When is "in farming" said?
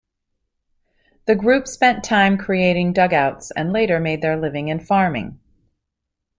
4.69-5.39